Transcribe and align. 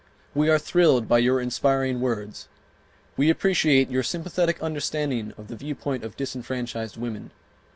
We 0.33 0.49
are 0.49 0.57
thrilled 0.57 1.07
by 1.07 1.19
your 1.19 1.39
inspiring 1.39 1.99
words. 2.01 2.47
We 3.17 3.29
appreciate 3.29 3.91
your 3.91 4.01
sympathetic 4.01 4.59
understanding 4.59 5.31
of 5.37 5.47
the 5.47 5.55
viewpoint 5.55 6.03
of 6.03 6.17
disfranchised 6.17 6.97
women. 6.97 7.29